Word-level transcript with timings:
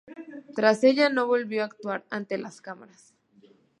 Tras 0.55 0.83
ella 0.83 1.09
no 1.09 1.27
volvió 1.27 1.61
a 1.61 1.65
actuar 1.67 2.03
ante 2.09 2.39
las 2.39 2.59
cámaras. 2.59 3.13